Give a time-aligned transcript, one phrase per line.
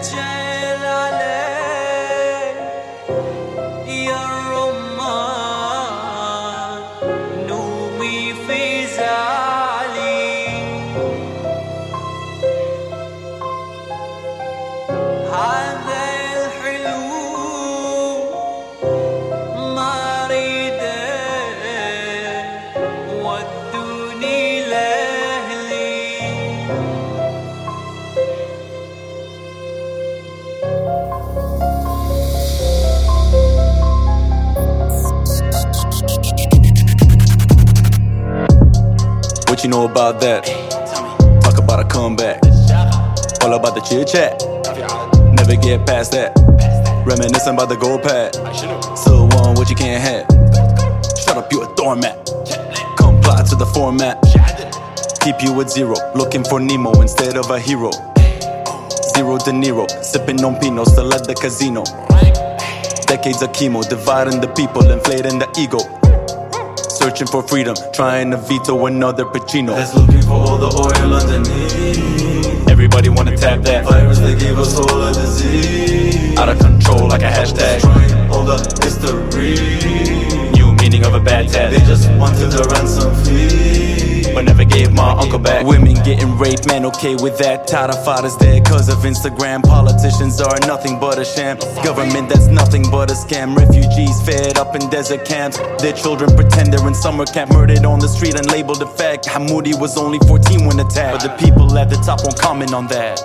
[0.00, 0.37] 家。
[39.58, 40.44] What you know about that?
[41.42, 42.38] Talk about a comeback.
[43.42, 44.38] All about the chit chat.
[45.34, 46.30] Never get past that.
[47.04, 48.36] Reminiscing about the gold pad.
[48.96, 50.30] Still want what you can't have.
[51.18, 52.24] Shut up, you a doormat.
[52.96, 54.22] Comply to the format.
[55.26, 55.96] Keep you at zero.
[56.14, 57.90] Looking for Nemo instead of a hero.
[59.18, 59.90] Zero De Niro.
[60.04, 61.82] Sipping on Pinot, still at the casino.
[63.10, 65.97] Decades of chemo, dividing the people, inflating the ego.
[67.08, 69.68] Searching for freedom, trying to veto another Pacino.
[69.68, 72.68] That's looking for all the oil underneath.
[72.68, 73.86] Everybody wanna tap that.
[73.86, 76.38] Virus that gave us all a disease.
[76.38, 77.80] Out of control like a hashtag.
[77.80, 79.56] Destroying all the history.
[80.52, 81.70] New meaning of a bad tat.
[81.70, 83.67] They just wanted a ransom fee.
[84.34, 85.66] But never gave my uncle back.
[85.66, 87.66] Women getting raped, man, okay with that.
[87.66, 89.62] Tired of fathers dead cause of Instagram.
[89.62, 91.58] Politicians are nothing but a sham.
[91.82, 93.56] Government that's nothing but a scam.
[93.56, 95.58] Refugees fed up in desert camps.
[95.82, 97.52] Their children pretend they're in summer camp.
[97.52, 99.26] Murdered on the street and labeled a fact.
[99.26, 101.22] Hamoudi was only 14 when attacked.
[101.22, 103.20] But the people at the top won't comment on that.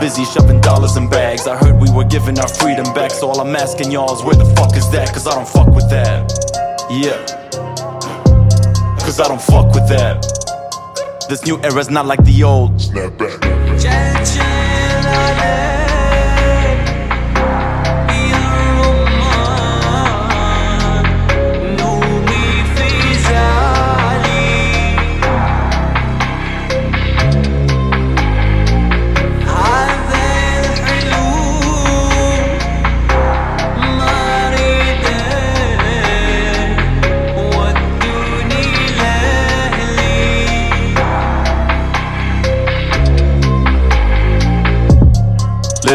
[0.00, 1.46] Busy shoving dollars in bags.
[1.46, 3.10] I heard we were giving our freedom back.
[3.10, 5.08] So all I'm asking y'all is where the fuck is that?
[5.12, 6.30] Cause I don't fuck with that.
[6.90, 7.41] Yeah
[9.12, 10.22] cause I don't fuck with that.
[11.28, 12.80] This new era's not like the old.
[12.80, 13.42] Snap back.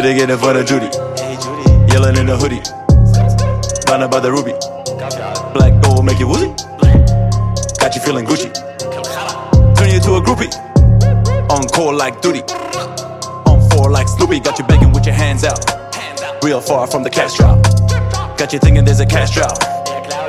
[0.08, 0.88] Litigating for the Judy.
[1.92, 2.64] Yelling in the hoodie.
[3.84, 4.56] Blinded by the ruby.
[5.52, 6.48] Black gold make you woozy.
[7.76, 8.48] Got you feeling Gucci.
[9.76, 10.48] Turn you to a groupie.
[11.52, 12.40] On call like duty.
[13.44, 14.40] On four like Snoopy.
[14.40, 15.60] Got you begging with your hands out.
[16.42, 17.62] Real far from the cash drop.
[18.38, 19.60] Got you thinking there's a cash drought.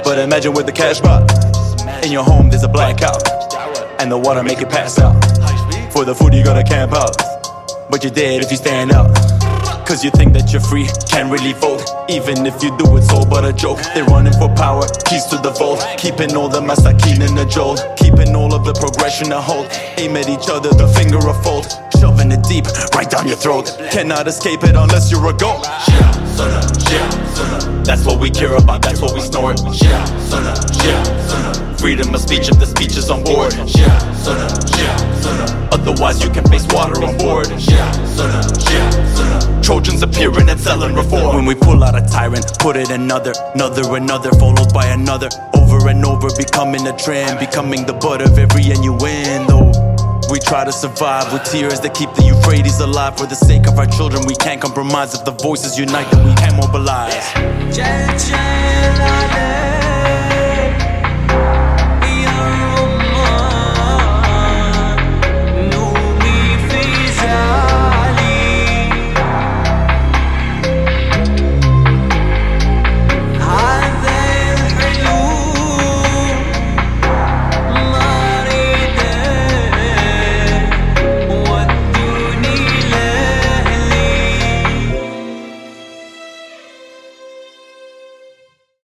[0.03, 1.31] But imagine with the cash box.
[2.03, 3.23] In your home there's a blackout.
[4.01, 5.15] And the water make it pass out.
[5.93, 7.15] For the food you gotta camp out.
[7.89, 9.38] But you're dead if you stand up.
[9.89, 11.81] Cause you think that you're free, can't really vote.
[12.13, 13.81] Even if you do, it's all but a joke.
[13.97, 15.81] They're running for power, keys to the vault.
[15.97, 17.81] Keeping all the masakin in a jolt.
[17.97, 19.65] Keeping all of the progression to hold.
[19.97, 21.65] Aim at each other, the finger a fold.
[21.97, 23.73] Shoving it deep, right down your throat.
[23.89, 25.65] Cannot escape it unless you're a goat.
[25.65, 26.61] Yeah, sonner,
[26.93, 27.83] yeah, sonner.
[27.83, 29.57] That's what we care about, that's what we snort.
[29.73, 30.53] Yeah, sonner,
[30.85, 31.79] yeah, sonner.
[31.81, 33.57] Freedom of speech if the speech is on board.
[33.65, 34.88] Yeah, sonner, yeah,
[40.01, 41.35] Appearing and selling reform.
[41.35, 45.29] When we pull out a tyrant, put it another, another, another, followed by another.
[45.53, 49.71] Over and over, becoming a trend, becoming the butt of every innuendo.
[50.31, 53.17] We try to survive with tears that keep the Euphrates alive.
[53.17, 55.13] For the sake of our children, we can't compromise.
[55.15, 57.15] If the voices unite, then we can mobilize.
[57.77, 59.68] Yeah.